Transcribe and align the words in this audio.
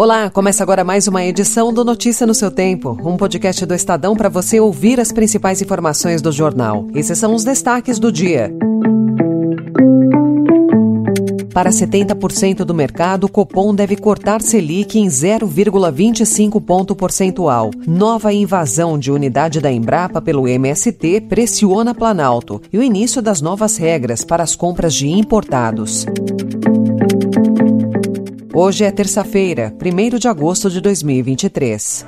Olá, 0.00 0.30
começa 0.30 0.62
agora 0.62 0.82
mais 0.82 1.06
uma 1.06 1.22
edição 1.22 1.74
do 1.74 1.84
Notícia 1.84 2.26
no 2.26 2.32
seu 2.32 2.50
Tempo, 2.50 2.96
um 3.04 3.18
podcast 3.18 3.66
do 3.66 3.74
Estadão 3.74 4.16
para 4.16 4.30
você 4.30 4.58
ouvir 4.58 4.98
as 4.98 5.12
principais 5.12 5.60
informações 5.60 6.22
do 6.22 6.32
jornal. 6.32 6.86
Esses 6.94 7.18
são 7.18 7.34
os 7.34 7.44
destaques 7.44 7.98
do 7.98 8.10
dia. 8.10 8.50
Para 11.52 11.68
70% 11.68 12.64
do 12.64 12.72
mercado, 12.72 13.24
o 13.24 13.28
Copom 13.28 13.74
deve 13.74 13.94
cortar 13.94 14.40
Selic 14.40 14.98
em 14.98 15.06
0,25 15.06 16.64
ponto 16.64 16.96
percentual. 16.96 17.70
Nova 17.86 18.32
invasão 18.32 18.98
de 18.98 19.12
unidade 19.12 19.60
da 19.60 19.70
Embrapa 19.70 20.22
pelo 20.22 20.48
MST 20.48 21.26
pressiona 21.28 21.94
Planalto 21.94 22.58
e 22.72 22.78
o 22.78 22.82
início 22.82 23.20
das 23.20 23.42
novas 23.42 23.76
regras 23.76 24.24
para 24.24 24.42
as 24.42 24.56
compras 24.56 24.94
de 24.94 25.10
importados. 25.10 26.06
Hoje 28.62 28.84
é 28.84 28.90
terça-feira, 28.92 29.74
1 29.82 30.18
de 30.18 30.28
agosto 30.28 30.68
de 30.68 30.82
2023. 30.82 32.04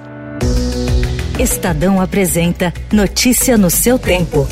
Estadão 1.40 1.98
apresenta 1.98 2.74
Notícia 2.92 3.56
no 3.56 3.70
seu 3.70 3.98
tempo. 3.98 4.46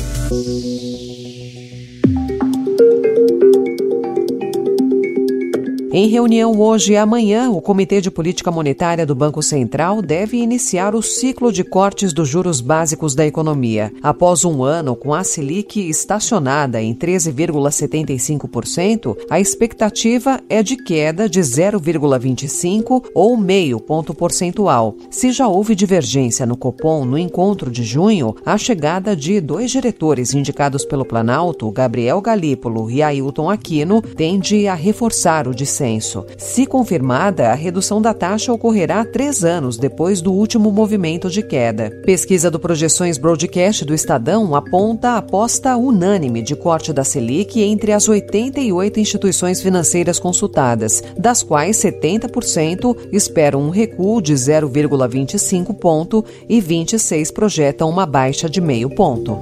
Em 5.93 6.07
reunião 6.07 6.57
hoje 6.57 6.93
e 6.93 6.95
amanhã, 6.95 7.51
o 7.51 7.59
Comitê 7.59 7.99
de 7.99 8.09
Política 8.09 8.49
Monetária 8.49 9.05
do 9.05 9.13
Banco 9.13 9.43
Central 9.43 10.01
deve 10.01 10.37
iniciar 10.37 10.95
o 10.95 11.01
ciclo 11.01 11.51
de 11.51 11.65
cortes 11.65 12.13
dos 12.13 12.29
juros 12.29 12.61
básicos 12.61 13.13
da 13.13 13.27
economia. 13.27 13.91
Após 14.01 14.45
um 14.45 14.63
ano 14.63 14.95
com 14.95 15.13
a 15.13 15.21
Selic 15.21 15.89
estacionada 15.89 16.81
em 16.81 16.95
13,75%, 16.95 19.17
a 19.29 19.37
expectativa 19.37 20.39
é 20.47 20.63
de 20.63 20.77
queda 20.77 21.27
de 21.27 21.41
0,25 21.41 23.07
ou 23.13 23.35
meio 23.35 23.77
ponto 23.77 24.13
percentual. 24.13 24.95
Se 25.09 25.33
já 25.33 25.49
houve 25.49 25.75
divergência 25.75 26.45
no 26.45 26.55
Copom 26.55 27.03
no 27.03 27.17
encontro 27.17 27.69
de 27.69 27.83
junho, 27.83 28.33
a 28.45 28.57
chegada 28.57 29.13
de 29.13 29.41
dois 29.41 29.69
diretores 29.69 30.33
indicados 30.33 30.85
pelo 30.85 31.03
Planalto, 31.03 31.69
Gabriel 31.69 32.21
Galípolo 32.21 32.89
e 32.89 33.03
Ailton 33.03 33.49
Aquino, 33.49 34.01
tende 34.01 34.69
a 34.69 34.73
reforçar 34.73 35.49
o 35.49 35.53
discernimento 35.53 35.80
consenso. 35.81 36.25
Se 36.37 36.65
confirmada, 36.65 37.49
a 37.49 37.55
redução 37.55 38.01
da 38.01 38.13
taxa 38.13 38.53
ocorrerá 38.53 39.03
três 39.03 39.43
anos 39.43 39.77
depois 39.77 40.21
do 40.21 40.31
último 40.31 40.71
movimento 40.71 41.29
de 41.29 41.41
queda. 41.41 41.89
Pesquisa 42.05 42.51
do 42.51 42.59
Projeções 42.59 43.17
Broadcast 43.17 43.83
do 43.83 43.93
Estadão 43.93 44.55
aponta 44.55 45.09
a 45.09 45.17
aposta 45.17 45.75
unânime 45.75 46.41
de 46.41 46.55
corte 46.55 46.93
da 46.93 47.03
Selic 47.03 47.59
entre 47.61 47.91
as 47.91 48.07
88 48.07 48.99
instituições 48.99 49.61
financeiras 49.61 50.19
consultadas, 50.19 51.01
das 51.17 51.41
quais 51.41 51.77
70% 51.77 52.95
esperam 53.11 53.61
um 53.61 53.69
recuo 53.69 54.21
de 54.21 54.33
0,25 54.33 55.73
ponto 55.73 56.23
e 56.47 56.61
26 56.61 57.31
projetam 57.31 57.89
uma 57.89 58.05
baixa 58.05 58.49
de 58.49 58.61
meio 58.61 58.89
ponto. 58.89 59.39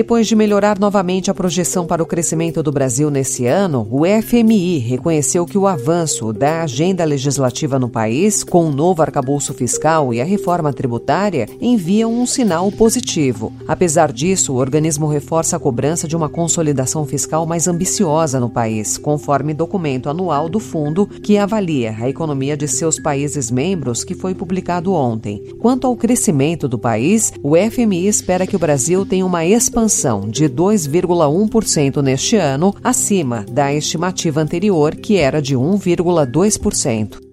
Depois 0.00 0.26
de 0.26 0.34
melhorar 0.34 0.78
novamente 0.78 1.30
a 1.30 1.34
projeção 1.34 1.86
para 1.86 2.02
o 2.02 2.06
crescimento 2.06 2.62
do 2.62 2.72
Brasil 2.72 3.10
nesse 3.10 3.44
ano, 3.44 3.86
o 3.90 4.04
FMI 4.06 4.78
reconheceu 4.78 5.44
que 5.44 5.58
o 5.58 5.66
avanço 5.66 6.32
da 6.32 6.62
agenda 6.62 7.04
legislativa 7.04 7.78
no 7.78 7.86
país, 7.86 8.42
com 8.42 8.64
o 8.64 8.72
novo 8.72 9.02
arcabouço 9.02 9.52
fiscal 9.52 10.14
e 10.14 10.18
a 10.18 10.24
reforma 10.24 10.72
tributária, 10.72 11.46
enviam 11.60 12.14
um 12.14 12.24
sinal 12.24 12.72
positivo. 12.72 13.52
Apesar 13.68 14.10
disso, 14.10 14.54
o 14.54 14.56
organismo 14.56 15.06
reforça 15.06 15.56
a 15.56 15.60
cobrança 15.60 16.08
de 16.08 16.16
uma 16.16 16.30
consolidação 16.30 17.04
fiscal 17.04 17.44
mais 17.44 17.68
ambiciosa 17.68 18.40
no 18.40 18.48
país, 18.48 18.96
conforme 18.96 19.52
documento 19.52 20.08
anual 20.08 20.48
do 20.48 20.58
fundo 20.58 21.06
que 21.06 21.36
avalia 21.36 21.94
a 22.00 22.08
economia 22.08 22.56
de 22.56 22.66
seus 22.66 22.98
países 22.98 23.50
membros, 23.50 24.02
que 24.02 24.14
foi 24.14 24.34
publicado 24.34 24.94
ontem. 24.94 25.42
Quanto 25.58 25.86
ao 25.86 25.94
crescimento 25.94 26.66
do 26.66 26.78
país, 26.78 27.34
o 27.42 27.52
FMI 27.54 28.06
espera 28.06 28.46
que 28.46 28.56
o 28.56 28.58
Brasil 28.58 29.04
tenha 29.04 29.26
uma 29.26 29.44
expansão 29.44 29.89
expansão 29.90 30.28
de 30.28 30.48
2,1% 30.48 32.00
neste 32.00 32.36
ano, 32.36 32.74
acima 32.82 33.44
da 33.50 33.74
estimativa 33.74 34.40
anterior, 34.40 34.94
que 34.94 35.16
era 35.16 35.42
de 35.42 35.56
1,2%. 35.56 37.29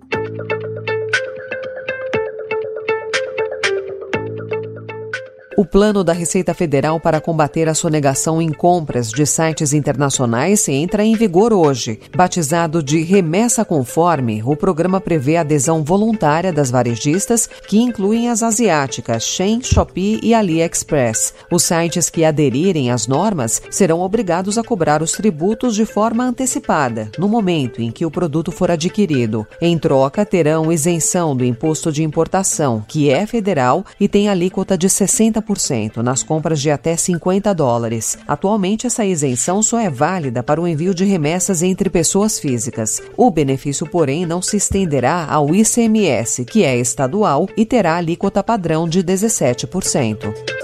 O 5.59 5.65
plano 5.65 6.03
da 6.03 6.13
Receita 6.13 6.53
Federal 6.53 6.99
para 6.99 7.19
combater 7.19 7.67
a 7.67 7.73
sonegação 7.73 8.39
em 8.39 8.51
compras 8.51 9.09
de 9.09 9.25
sites 9.25 9.73
internacionais 9.73 10.69
entra 10.69 11.03
em 11.03 11.15
vigor 11.15 11.51
hoje. 11.51 11.99
Batizado 12.15 12.83
de 12.83 13.01
Remessa 13.01 13.65
Conforme, 13.65 14.43
o 14.45 14.55
programa 14.55 15.01
prevê 15.01 15.35
a 15.35 15.41
adesão 15.41 15.83
voluntária 15.83 16.53
das 16.53 16.69
varejistas, 16.69 17.49
que 17.67 17.79
incluem 17.79 18.29
as 18.29 18.43
asiáticas 18.43 19.23
Shein, 19.23 19.59
Shopee 19.63 20.19
e 20.21 20.31
AliExpress. 20.35 21.33
Os 21.51 21.63
sites 21.63 22.07
que 22.07 22.23
aderirem 22.23 22.91
às 22.91 23.07
normas 23.07 23.59
serão 23.71 24.01
obrigados 24.01 24.59
a 24.59 24.63
cobrar 24.63 25.01
os 25.01 25.13
tributos 25.13 25.73
de 25.73 25.87
forma 25.87 26.23
antecipada, 26.23 27.09
no 27.17 27.27
momento 27.27 27.81
em 27.81 27.89
que 27.89 28.05
o 28.05 28.11
produto 28.11 28.51
for 28.51 28.69
adquirido. 28.69 29.43
Em 29.59 29.75
troca, 29.75 30.23
terão 30.23 30.71
isenção 30.71 31.35
do 31.35 31.43
imposto 31.43 31.91
de 31.91 32.03
importação, 32.03 32.85
que 32.87 33.09
é 33.09 33.25
federal 33.25 33.83
e 33.99 34.07
tem 34.07 34.29
alíquota 34.29 34.77
de 34.77 34.87
60% 34.87 35.46
nas 36.03 36.23
compras 36.23 36.59
de 36.59 36.69
até 36.69 36.95
50 36.95 37.53
dólares. 37.53 38.17
Atualmente, 38.27 38.87
essa 38.87 39.05
isenção 39.05 39.61
só 39.61 39.79
é 39.79 39.89
válida 39.89 40.43
para 40.43 40.61
o 40.61 40.67
envio 40.67 40.93
de 40.93 41.05
remessas 41.05 41.61
entre 41.61 41.89
pessoas 41.89 42.39
físicas. 42.39 43.01
O 43.15 43.31
benefício, 43.31 43.87
porém, 43.89 44.25
não 44.25 44.41
se 44.41 44.57
estenderá 44.57 45.25
ao 45.29 45.53
ICMS, 45.53 46.45
que 46.45 46.63
é 46.63 46.77
estadual 46.77 47.47
e 47.55 47.65
terá 47.65 47.95
alíquota 47.97 48.43
padrão 48.43 48.87
de 48.87 49.03
17%. 49.03 50.56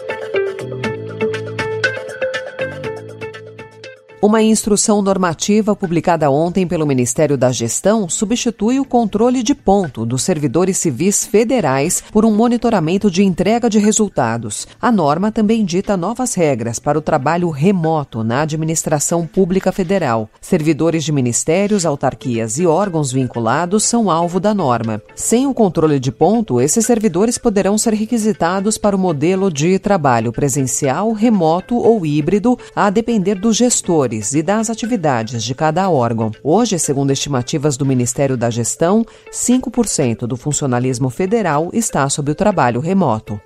Uma 4.23 4.41
instrução 4.41 5.01
normativa 5.01 5.75
publicada 5.75 6.31
ontem 6.31 6.65
pelo 6.65 6.87
Ministério 6.87 7.37
da 7.37 7.51
Gestão 7.51 8.07
substitui 8.07 8.79
o 8.79 8.85
controle 8.85 9.43
de 9.43 9.53
ponto 9.53 10.05
dos 10.05 10.23
servidores 10.23 10.77
civis 10.77 11.25
federais 11.25 12.01
por 12.09 12.23
um 12.23 12.33
monitoramento 12.33 13.11
de 13.11 13.21
entrega 13.21 13.69
de 13.69 13.79
resultados. 13.79 14.65
A 14.81 14.93
norma 14.93 15.29
também 15.29 15.65
dita 15.65 15.97
novas 15.97 16.35
regras 16.35 16.79
para 16.79 16.97
o 16.97 17.01
trabalho 17.01 17.49
remoto 17.49 18.23
na 18.23 18.43
administração 18.43 19.27
pública 19.27 19.73
federal. 19.73 20.29
Servidores 20.39 21.03
de 21.03 21.11
ministérios, 21.11 21.85
autarquias 21.85 22.57
e 22.57 22.65
órgãos 22.65 23.11
vinculados 23.11 23.83
são 23.83 24.09
alvo 24.09 24.39
da 24.39 24.53
norma. 24.53 25.01
Sem 25.13 25.47
o 25.47 25.53
controle 25.53 25.99
de 25.99 26.13
ponto, 26.13 26.61
esses 26.61 26.85
servidores 26.85 27.37
poderão 27.37 27.77
ser 27.77 27.93
requisitados 27.93 28.77
para 28.77 28.95
o 28.95 28.99
modelo 28.99 29.51
de 29.51 29.77
trabalho 29.79 30.31
presencial, 30.31 31.11
remoto 31.11 31.75
ou 31.75 32.05
híbrido, 32.05 32.57
a 32.73 32.89
depender 32.89 33.35
do 33.35 33.51
gestor 33.51 34.12
e 34.13 34.43
das 34.43 34.69
atividades 34.69 35.43
de 35.43 35.55
cada 35.55 35.89
órgão. 35.89 36.31
Hoje, 36.43 36.77
segundo 36.77 37.11
estimativas 37.11 37.75
do 37.75 37.85
Ministério 37.85 38.37
da 38.37 38.49
Gestão, 38.49 39.05
5% 39.31 40.27
do 40.27 40.37
funcionalismo 40.37 41.09
federal 41.09 41.69
está 41.73 42.07
sob 42.09 42.31
o 42.31 42.35
trabalho 42.35 42.79
remoto. 42.79 43.39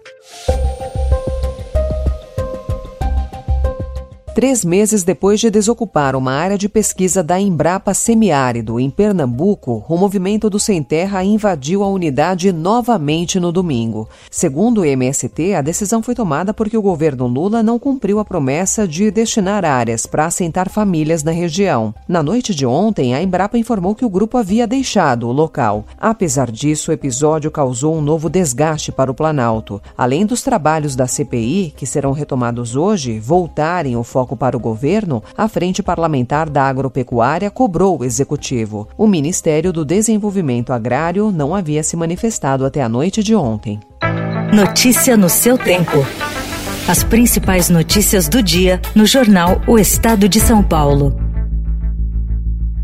Três 4.38 4.64
meses 4.64 5.02
depois 5.02 5.40
de 5.40 5.50
desocupar 5.50 6.16
uma 6.16 6.32
área 6.32 6.60
de 6.60 6.70
pesquisa 6.70 7.24
da 7.24 7.40
Embrapa 7.40 7.92
Semiárido, 7.92 8.80
em 8.80 8.88
Pernambuco, 8.88 9.84
o 9.90 9.98
movimento 9.98 10.48
do 10.48 10.60
Sem 10.60 10.84
Terra 10.84 11.24
invadiu 11.24 11.82
a 11.82 11.88
unidade 11.88 12.52
novamente 12.52 13.40
no 13.40 13.52
domingo. 13.52 14.08
Segundo 14.30 14.82
o 14.82 14.86
MST, 14.86 15.56
a 15.56 15.62
decisão 15.64 16.04
foi 16.04 16.14
tomada 16.14 16.54
porque 16.54 16.78
o 16.78 16.84
governo 16.84 17.26
Lula 17.26 17.64
não 17.64 17.80
cumpriu 17.80 18.20
a 18.20 18.26
promessa 18.26 18.88
de 18.88 19.10
destinar 19.10 19.66
áreas 19.66 20.06
para 20.06 20.28
assentar 20.28 20.70
famílias 20.70 21.24
na 21.24 21.32
região. 21.32 21.92
Na 22.08 22.22
noite 22.22 22.54
de 22.54 22.64
ontem, 22.64 23.16
a 23.16 23.24
Embrapa 23.24 23.58
informou 23.58 23.96
que 23.96 24.06
o 24.06 24.10
grupo 24.10 24.38
havia 24.38 24.68
deixado 24.68 25.28
o 25.28 25.32
local. 25.32 25.84
Apesar 26.00 26.52
disso, 26.52 26.92
o 26.92 26.94
episódio 26.94 27.50
causou 27.50 27.96
um 27.96 28.02
novo 28.02 28.30
desgaste 28.30 28.92
para 28.92 29.10
o 29.10 29.16
Planalto. 29.16 29.82
Além 29.98 30.28
dos 30.28 30.44
trabalhos 30.44 30.96
da 30.96 31.08
CPI, 31.08 31.74
que 31.76 31.88
serão 31.88 32.12
retomados 32.12 32.76
hoje, 32.76 33.20
voltarem 33.20 33.96
o 33.96 34.04
foco 34.04 34.27
para 34.36 34.58
o 34.58 34.60
governo, 34.60 35.24
a 35.38 35.48
Frente 35.48 35.84
Parlamentar 35.84 36.50
da 36.50 36.64
Agropecuária 36.64 37.52
cobrou 37.52 38.00
o 38.00 38.04
executivo. 38.04 38.88
O 38.98 39.08
Ministério 39.08 39.72
do 39.72 39.86
Desenvolvimento 39.86 40.74
Agrário 40.74 41.32
não 41.32 41.56
havia 41.56 41.84
se 41.84 41.96
manifestado 41.96 42.66
até 42.66 42.82
a 42.82 42.90
noite 42.90 43.24
de 43.24 43.36
ontem. 43.36 43.80
Notícia 44.54 45.16
no 45.16 45.30
seu 45.30 45.58
tempo. 45.58 46.06
As 46.88 47.04
principais 47.04 47.70
notícias 47.70 48.30
do 48.30 48.42
dia 48.42 48.82
no 48.96 49.06
jornal 49.06 49.62
O 49.68 49.78
Estado 49.78 50.30
de 50.30 50.40
São 50.40 50.64
Paulo. 50.64 51.27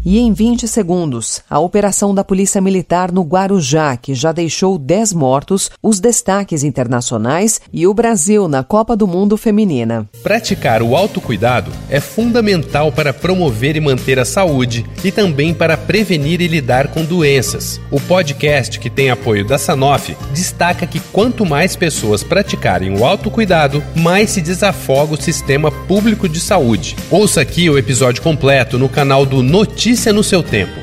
E 0.05 0.19
em 0.19 0.33
20 0.33 0.67
segundos, 0.67 1.41
a 1.49 1.59
operação 1.59 2.13
da 2.13 2.25
Polícia 2.25 2.59
Militar 2.59 3.09
no 3.09 3.21
Guarujá, 3.21 3.95
que 3.95 4.13
já 4.13 4.33
deixou 4.33 4.77
10 4.77 5.13
mortos, 5.13 5.71
os 5.81 6.01
destaques 6.01 6.61
internacionais 6.61 7.61
e 7.71 7.87
o 7.87 7.93
Brasil 7.93 8.49
na 8.49 8.63
Copa 8.63 8.97
do 8.97 9.07
Mundo 9.07 9.37
Feminina. 9.37 10.05
Praticar 10.21 10.81
o 10.81 10.93
autocuidado 10.93 11.71
é 11.89 12.01
fundamental 12.01 12.91
para 12.91 13.13
promover 13.13 13.77
e 13.77 13.79
manter 13.79 14.19
a 14.19 14.25
saúde 14.25 14.85
e 15.05 15.11
também 15.11 15.53
para 15.53 15.77
prevenir 15.77 16.41
e 16.41 16.47
lidar 16.47 16.89
com 16.89 17.05
doenças. 17.05 17.79
O 17.89 18.01
podcast, 18.01 18.81
que 18.81 18.89
tem 18.89 19.09
apoio 19.09 19.47
da 19.47 19.57
Sanofi, 19.57 20.17
destaca 20.33 20.85
que 20.85 20.99
quanto 20.99 21.45
mais 21.45 21.77
pessoas 21.77 22.23
praticarem 22.23 22.93
o 22.93 23.05
autocuidado, 23.05 23.81
mais 23.95 24.31
se 24.31 24.41
desafoga 24.41 25.13
o 25.13 25.21
sistema 25.21 25.71
público 25.71 26.27
de 26.27 26.41
saúde. 26.41 26.97
Ouça 27.09 27.39
aqui 27.39 27.69
o 27.69 27.77
episódio 27.77 28.21
completo 28.21 28.77
no 28.77 28.89
canal 28.89 29.25
do 29.25 29.41
Notícias 29.41 29.92
Notícia 29.93 30.11
no 30.11 30.23
seu 30.23 30.41
tempo. 30.41 30.82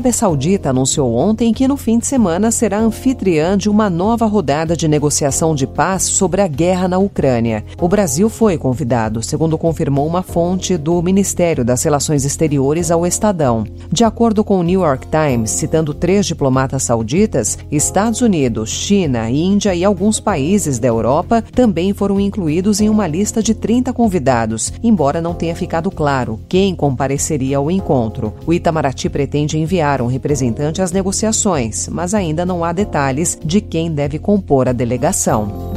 Arábia 0.00 0.14
Saudita 0.14 0.70
anunciou 0.70 1.14
ontem 1.14 1.52
que 1.52 1.68
no 1.68 1.76
fim 1.76 1.98
de 1.98 2.06
semana 2.06 2.50
será 2.50 2.78
anfitriã 2.80 3.54
de 3.54 3.68
uma 3.68 3.90
nova 3.90 4.24
rodada 4.24 4.74
de 4.74 4.88
negociação 4.88 5.54
de 5.54 5.66
paz 5.66 6.04
sobre 6.04 6.40
a 6.40 6.46
guerra 6.46 6.88
na 6.88 6.96
Ucrânia. 6.96 7.62
O 7.78 7.86
Brasil 7.86 8.30
foi 8.30 8.56
convidado, 8.56 9.22
segundo 9.22 9.58
confirmou 9.58 10.06
uma 10.06 10.22
fonte 10.22 10.78
do 10.78 11.02
Ministério 11.02 11.66
das 11.66 11.82
Relações 11.82 12.24
Exteriores 12.24 12.90
ao 12.90 13.06
Estadão. 13.06 13.66
De 13.92 14.02
acordo 14.02 14.42
com 14.42 14.58
o 14.58 14.62
New 14.62 14.80
York 14.80 15.06
Times, 15.08 15.50
citando 15.50 15.92
três 15.92 16.24
diplomatas 16.24 16.82
sauditas, 16.84 17.58
Estados 17.70 18.22
Unidos, 18.22 18.70
China, 18.70 19.28
Índia 19.28 19.74
e 19.74 19.84
alguns 19.84 20.18
países 20.18 20.78
da 20.78 20.88
Europa 20.88 21.44
também 21.54 21.92
foram 21.92 22.18
incluídos 22.18 22.80
em 22.80 22.88
uma 22.88 23.06
lista 23.06 23.42
de 23.42 23.52
30 23.52 23.92
convidados, 23.92 24.72
embora 24.82 25.20
não 25.20 25.34
tenha 25.34 25.54
ficado 25.54 25.90
claro 25.90 26.40
quem 26.48 26.74
compareceria 26.74 27.58
ao 27.58 27.70
encontro. 27.70 28.32
O 28.46 28.54
Itamaraty 28.54 29.10
pretende 29.10 29.58
enviar 29.58 29.89
um 30.02 30.06
representante 30.06 30.82
às 30.82 30.92
negociações, 30.92 31.88
mas 31.88 32.12
ainda 32.12 32.44
não 32.44 32.62
há 32.62 32.72
detalhes 32.72 33.38
de 33.42 33.60
quem 33.60 33.90
deve 33.90 34.18
compor 34.18 34.68
a 34.68 34.72
delegação. 34.72 35.69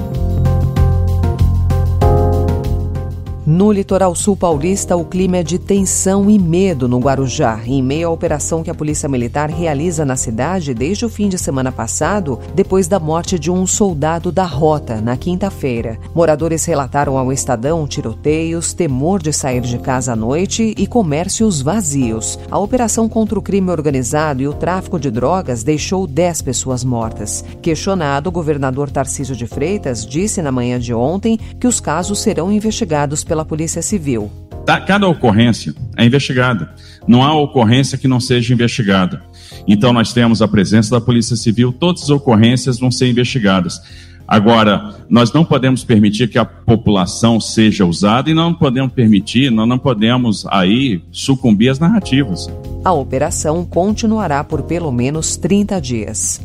No 3.45 3.73
litoral 3.73 4.15
sul 4.15 4.37
paulista, 4.37 4.95
o 4.95 5.03
clima 5.03 5.35
é 5.35 5.43
de 5.43 5.59
tensão 5.59 6.29
e 6.29 6.39
medo 6.39 6.87
no 6.87 6.97
Guarujá, 6.97 7.59
em 7.65 7.83
meio 7.83 8.07
à 8.07 8.09
operação 8.09 8.63
que 8.63 8.71
a 8.71 8.73
Polícia 8.73 9.09
Militar 9.09 9.49
realiza 9.49 10.05
na 10.05 10.15
cidade 10.15 10.73
desde 10.73 11.05
o 11.05 11.09
fim 11.09 11.27
de 11.27 11.37
semana 11.37 11.69
passado, 11.69 12.39
depois 12.55 12.87
da 12.87 13.01
morte 13.01 13.37
de 13.37 13.51
um 13.51 13.67
soldado 13.67 14.31
da 14.31 14.45
rota, 14.45 15.01
na 15.01 15.17
quinta-feira. 15.17 15.99
Moradores 16.15 16.63
relataram 16.63 17.17
ao 17.17 17.33
Estadão 17.33 17.85
tiroteios, 17.85 18.71
temor 18.71 19.21
de 19.21 19.33
sair 19.33 19.59
de 19.59 19.77
casa 19.77 20.13
à 20.13 20.15
noite 20.15 20.73
e 20.77 20.87
comércios 20.87 21.61
vazios. 21.61 22.39
A 22.49 22.57
operação 22.57 23.09
contra 23.09 23.37
o 23.37 23.41
crime 23.41 23.71
organizado 23.71 24.41
e 24.41 24.47
o 24.47 24.53
tráfico 24.53 24.97
de 24.97 25.11
drogas 25.11 25.63
deixou 25.63 26.07
10 26.07 26.43
pessoas 26.43 26.81
mortas. 26.81 27.43
Questionado, 27.61 28.29
o 28.29 28.31
governador 28.31 28.89
Tarcísio 28.89 29.35
de 29.35 29.45
Freitas 29.45 30.05
disse 30.05 30.41
na 30.41 30.51
manhã 30.51 30.79
de 30.79 30.93
ontem 30.93 31.37
que 31.59 31.67
os 31.67 31.81
casos 31.81 32.21
serão 32.21 32.49
investigados 32.49 33.21
pela 33.33 33.43
Polícia 33.43 33.81
Civil. 33.81 34.29
Tá, 34.63 34.79
cada 34.79 35.07
ocorrência 35.07 35.73
é 35.97 36.05
investigada. 36.05 36.71
Não 37.07 37.23
há 37.23 37.35
ocorrência 37.35 37.97
que 37.97 38.07
não 38.07 38.19
seja 38.19 38.53
investigada. 38.53 39.23
Então, 39.67 39.91
nós 39.91 40.13
temos 40.13 40.39
a 40.39 40.47
presença 40.47 40.91
da 40.91 41.01
Polícia 41.01 41.35
Civil, 41.35 41.73
todas 41.73 42.03
as 42.03 42.09
ocorrências 42.11 42.77
vão 42.77 42.91
ser 42.91 43.09
investigadas. 43.09 43.81
Agora, 44.27 44.95
nós 45.09 45.33
não 45.33 45.43
podemos 45.43 45.83
permitir 45.83 46.29
que 46.29 46.37
a 46.37 46.45
população 46.45 47.39
seja 47.39 47.85
usada 47.85 48.29
e 48.29 48.35
não 48.35 48.53
podemos 48.53 48.93
permitir, 48.93 49.51
nós 49.51 49.67
não 49.67 49.79
podemos 49.79 50.45
aí 50.51 51.01
sucumbir 51.11 51.69
às 51.69 51.79
narrativas. 51.79 52.47
A 52.85 52.93
operação 52.93 53.65
continuará 53.65 54.43
por 54.43 54.61
pelo 54.61 54.91
menos 54.91 55.35
30 55.37 55.81
dias. 55.81 56.39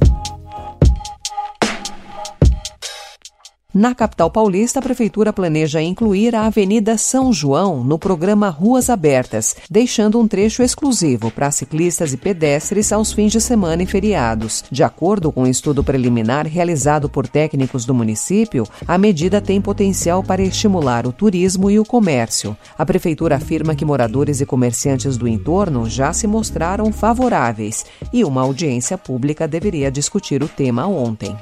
Na 3.78 3.94
capital 3.94 4.28
paulista, 4.28 4.80
a 4.80 4.82
Prefeitura 4.82 5.32
planeja 5.32 5.80
incluir 5.80 6.34
a 6.34 6.46
Avenida 6.46 6.98
São 6.98 7.32
João 7.32 7.84
no 7.84 7.96
programa 7.96 8.48
Ruas 8.48 8.90
Abertas, 8.90 9.54
deixando 9.70 10.18
um 10.18 10.26
trecho 10.26 10.64
exclusivo 10.64 11.30
para 11.30 11.52
ciclistas 11.52 12.12
e 12.12 12.16
pedestres 12.16 12.90
aos 12.90 13.12
fins 13.12 13.30
de 13.30 13.40
semana 13.40 13.84
e 13.84 13.86
feriados. 13.86 14.64
De 14.68 14.82
acordo 14.82 15.30
com 15.30 15.42
um 15.42 15.46
estudo 15.46 15.84
preliminar 15.84 16.44
realizado 16.44 17.08
por 17.08 17.28
técnicos 17.28 17.84
do 17.84 17.94
município, 17.94 18.66
a 18.84 18.98
medida 18.98 19.40
tem 19.40 19.60
potencial 19.60 20.24
para 20.24 20.42
estimular 20.42 21.06
o 21.06 21.12
turismo 21.12 21.70
e 21.70 21.78
o 21.78 21.84
comércio. 21.84 22.56
A 22.76 22.84
Prefeitura 22.84 23.36
afirma 23.36 23.76
que 23.76 23.84
moradores 23.84 24.40
e 24.40 24.46
comerciantes 24.46 25.16
do 25.16 25.28
entorno 25.28 25.88
já 25.88 26.12
se 26.12 26.26
mostraram 26.26 26.92
favoráveis 26.92 27.86
e 28.12 28.24
uma 28.24 28.42
audiência 28.42 28.98
pública 28.98 29.46
deveria 29.46 29.88
discutir 29.88 30.42
o 30.42 30.48
tema 30.48 30.84
ontem. 30.88 31.36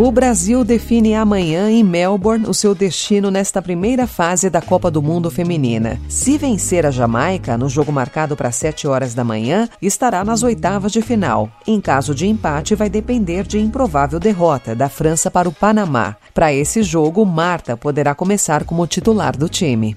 O 0.00 0.12
Brasil 0.12 0.62
define 0.62 1.16
amanhã 1.16 1.68
em 1.68 1.82
Melbourne 1.82 2.46
o 2.46 2.54
seu 2.54 2.72
destino 2.72 3.32
nesta 3.32 3.60
primeira 3.60 4.06
fase 4.06 4.48
da 4.48 4.62
Copa 4.62 4.92
do 4.92 5.02
Mundo 5.02 5.28
Feminina. 5.28 6.00
Se 6.08 6.38
vencer 6.38 6.86
a 6.86 6.90
Jamaica 6.92 7.58
no 7.58 7.68
jogo 7.68 7.90
marcado 7.90 8.36
para 8.36 8.52
7 8.52 8.86
horas 8.86 9.12
da 9.12 9.24
manhã, 9.24 9.68
estará 9.82 10.24
nas 10.24 10.44
oitavas 10.44 10.92
de 10.92 11.02
final. 11.02 11.50
Em 11.66 11.80
caso 11.80 12.14
de 12.14 12.28
empate, 12.28 12.76
vai 12.76 12.88
depender 12.88 13.44
de 13.44 13.58
improvável 13.58 14.20
derrota 14.20 14.72
da 14.72 14.88
França 14.88 15.32
para 15.32 15.48
o 15.48 15.52
Panamá. 15.52 16.14
Para 16.32 16.52
esse 16.52 16.80
jogo, 16.84 17.26
Marta 17.26 17.76
poderá 17.76 18.14
começar 18.14 18.62
como 18.62 18.86
titular 18.86 19.36
do 19.36 19.48
time. 19.48 19.96